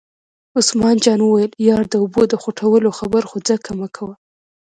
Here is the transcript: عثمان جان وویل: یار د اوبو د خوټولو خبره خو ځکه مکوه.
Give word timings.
عثمان 0.59 0.95
جان 1.03 1.19
وویل: 1.23 1.51
یار 1.69 1.85
د 1.89 1.95
اوبو 2.03 2.21
د 2.27 2.33
خوټولو 2.43 2.89
خبره 2.99 3.25
خو 3.29 3.37
ځکه 3.49 3.69
مکوه. 3.79 4.13